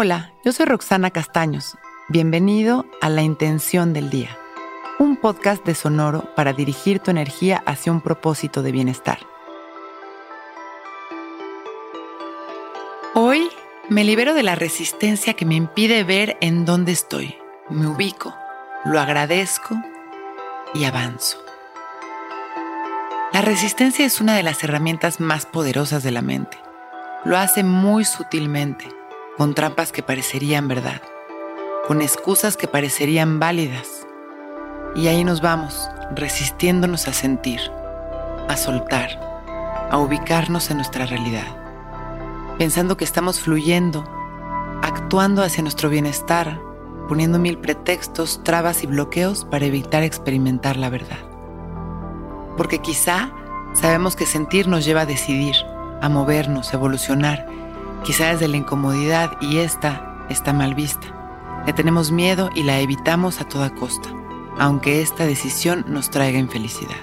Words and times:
Hola, 0.00 0.32
yo 0.44 0.52
soy 0.52 0.66
Roxana 0.66 1.10
Castaños. 1.10 1.76
Bienvenido 2.08 2.86
a 3.00 3.08
La 3.08 3.22
Intención 3.22 3.92
del 3.92 4.10
Día, 4.10 4.38
un 5.00 5.16
podcast 5.16 5.66
de 5.66 5.74
Sonoro 5.74 6.32
para 6.36 6.52
dirigir 6.52 7.00
tu 7.00 7.10
energía 7.10 7.64
hacia 7.66 7.90
un 7.90 8.00
propósito 8.00 8.62
de 8.62 8.70
bienestar. 8.70 9.18
Hoy 13.16 13.48
me 13.88 14.04
libero 14.04 14.34
de 14.34 14.44
la 14.44 14.54
resistencia 14.54 15.34
que 15.34 15.44
me 15.44 15.56
impide 15.56 16.04
ver 16.04 16.36
en 16.40 16.64
dónde 16.64 16.92
estoy. 16.92 17.34
Me 17.68 17.88
ubico, 17.88 18.32
lo 18.84 19.00
agradezco 19.00 19.74
y 20.74 20.84
avanzo. 20.84 21.38
La 23.32 23.42
resistencia 23.42 24.06
es 24.06 24.20
una 24.20 24.36
de 24.36 24.44
las 24.44 24.62
herramientas 24.62 25.18
más 25.18 25.44
poderosas 25.44 26.04
de 26.04 26.12
la 26.12 26.22
mente. 26.22 26.56
Lo 27.24 27.36
hace 27.36 27.64
muy 27.64 28.04
sutilmente, 28.04 28.86
con 29.38 29.54
trampas 29.54 29.92
que 29.92 30.02
parecerían 30.02 30.68
verdad, 30.68 31.00
con 31.86 32.02
excusas 32.02 32.58
que 32.58 32.68
parecerían 32.68 33.38
válidas. 33.38 34.06
Y 34.94 35.08
ahí 35.08 35.24
nos 35.24 35.40
vamos, 35.40 35.88
resistiéndonos 36.14 37.08
a 37.08 37.14
sentir, 37.14 37.60
a 38.48 38.56
soltar, 38.56 39.08
a 39.90 39.96
ubicarnos 39.96 40.70
en 40.70 40.76
nuestra 40.76 41.06
realidad, 41.06 41.46
pensando 42.58 42.98
que 42.98 43.04
estamos 43.04 43.40
fluyendo, 43.40 44.04
actuando 44.82 45.42
hacia 45.42 45.62
nuestro 45.62 45.88
bienestar, 45.88 46.60
poniendo 47.08 47.38
mil 47.38 47.56
pretextos, 47.56 48.44
trabas 48.44 48.84
y 48.84 48.86
bloqueos 48.86 49.46
para 49.46 49.64
evitar 49.64 50.02
experimentar 50.02 50.76
la 50.76 50.90
verdad 50.90 51.28
porque 52.58 52.80
quizá 52.80 53.30
sabemos 53.72 54.16
que 54.16 54.26
sentir 54.26 54.66
nos 54.66 54.84
lleva 54.84 55.02
a 55.02 55.06
decidir, 55.06 55.54
a 56.02 56.08
movernos, 56.10 56.72
a 56.72 56.76
evolucionar, 56.76 57.47
quizá 58.04 58.32
desde 58.32 58.48
la 58.48 58.56
incomodidad 58.56 59.36
y 59.40 59.58
esta 59.58 60.24
está 60.28 60.52
mal 60.52 60.74
vista. 60.74 61.06
Le 61.66 61.72
tenemos 61.72 62.10
miedo 62.10 62.50
y 62.54 62.62
la 62.62 62.80
evitamos 62.80 63.40
a 63.40 63.44
toda 63.44 63.74
costa, 63.74 64.08
aunque 64.58 65.02
esta 65.02 65.26
decisión 65.26 65.84
nos 65.88 66.10
traiga 66.10 66.38
infelicidad. 66.38 66.96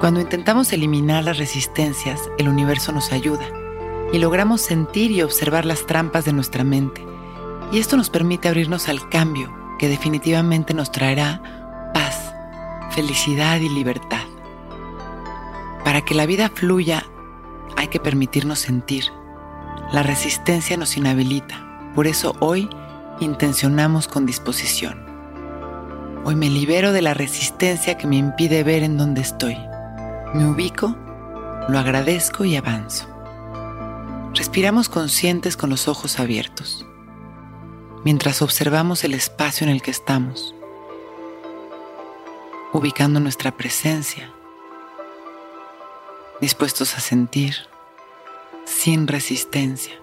Cuando 0.00 0.20
intentamos 0.20 0.72
eliminar 0.72 1.24
las 1.24 1.38
resistencias, 1.38 2.30
el 2.38 2.48
universo 2.48 2.92
nos 2.92 3.12
ayuda 3.12 3.46
y 4.12 4.18
logramos 4.18 4.60
sentir 4.60 5.10
y 5.10 5.22
observar 5.22 5.64
las 5.64 5.86
trampas 5.86 6.24
de 6.24 6.32
nuestra 6.32 6.64
mente. 6.64 7.04
Y 7.72 7.78
esto 7.78 7.96
nos 7.96 8.08
permite 8.08 8.48
abrirnos 8.48 8.88
al 8.88 9.08
cambio 9.08 9.52
que 9.78 9.88
definitivamente 9.88 10.72
nos 10.72 10.90
traerá 10.90 11.90
paz 11.92 12.28
felicidad 12.90 13.60
y 13.60 13.68
libertad. 13.68 14.24
Para 15.84 16.04
que 16.04 16.16
la 16.16 16.26
vida 16.26 16.50
fluya 16.52 17.04
hay 17.76 17.86
que 17.88 18.00
permitirnos 18.00 18.58
sentir. 18.58 19.04
La 19.92 20.02
resistencia 20.02 20.76
nos 20.76 20.98
inhabilita. 20.98 21.64
Por 21.94 22.06
eso 22.06 22.36
hoy 22.40 22.68
intencionamos 23.20 24.06
con 24.06 24.26
disposición. 24.26 25.02
Hoy 26.24 26.36
me 26.36 26.50
libero 26.50 26.92
de 26.92 27.00
la 27.00 27.14
resistencia 27.14 27.96
que 27.96 28.06
me 28.06 28.16
impide 28.16 28.62
ver 28.64 28.82
en 28.82 28.98
dónde 28.98 29.22
estoy. 29.22 29.56
Me 30.34 30.46
ubico, 30.46 30.94
lo 31.68 31.78
agradezco 31.78 32.44
y 32.44 32.56
avanzo. 32.56 33.06
Respiramos 34.34 34.90
conscientes 34.90 35.56
con 35.56 35.70
los 35.70 35.88
ojos 35.88 36.20
abiertos, 36.20 36.84
mientras 38.04 38.42
observamos 38.42 39.04
el 39.04 39.14
espacio 39.14 39.66
en 39.66 39.72
el 39.72 39.80
que 39.80 39.90
estamos 39.90 40.54
ubicando 42.74 43.18
nuestra 43.18 43.56
presencia, 43.56 44.30
dispuestos 46.42 46.94
a 46.94 47.00
sentir 47.00 47.54
sin 48.68 49.08
resistencia. 49.08 49.94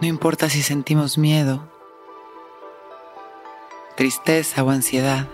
No 0.00 0.06
importa 0.06 0.48
si 0.48 0.62
sentimos 0.62 1.18
miedo, 1.18 1.68
tristeza 3.96 4.62
o 4.64 4.70
ansiedad, 4.70 5.26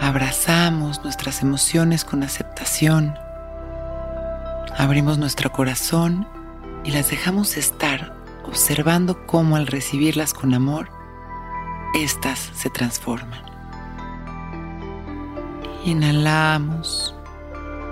abrazamos 0.00 1.02
nuestras 1.04 1.42
emociones 1.42 2.04
con 2.04 2.22
aceptación, 2.22 3.14
abrimos 4.76 5.16
nuestro 5.16 5.52
corazón 5.52 6.26
y 6.84 6.90
las 6.90 7.10
dejamos 7.10 7.56
estar 7.56 8.14
observando 8.44 9.26
cómo 9.26 9.56
al 9.56 9.68
recibirlas 9.68 10.34
con 10.34 10.54
amor, 10.54 10.90
estas 11.94 12.50
se 12.54 12.68
transforman. 12.68 13.42
Inhalamos, 15.84 17.14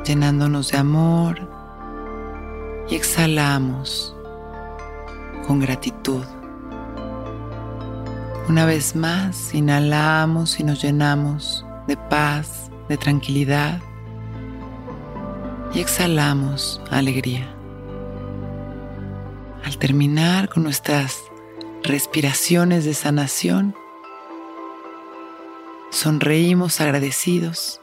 llenándonos 0.09 0.73
de 0.73 0.79
amor, 0.79 1.39
y 2.89 2.95
exhalamos 2.95 4.17
con 5.47 5.61
gratitud. 5.61 6.25
Una 8.49 8.65
vez 8.65 8.97
más, 8.97 9.55
inhalamos 9.55 10.61
y 10.61 10.65
nos 10.65 10.81
llenamos 10.83 11.67
de 11.87 11.99
paz, 11.99 12.71
de 12.89 12.97
tranquilidad, 12.97 13.83
y 15.75 15.81
exhalamos 15.81 16.81
alegría. 16.91 17.55
Al 19.63 19.77
terminar 19.77 20.49
con 20.49 20.63
nuestras 20.63 21.19
respiraciones 21.83 22.87
de 22.87 22.95
sanación, 22.95 23.75
sonreímos 25.91 26.81
agradecidos 26.81 27.83